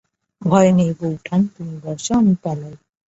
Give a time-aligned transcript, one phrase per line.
[0.41, 2.75] ভয় নাই বোঠান, তুমি বসো, আমি পালাই।